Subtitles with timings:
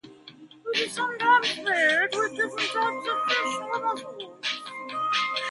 [0.73, 4.31] It is sometimes made with different types of fish or mussels.